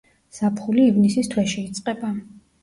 ზაფხული 0.37 0.85
ივნისის 0.91 1.29
თვეში 1.35 1.63
იწყება. 1.67 2.11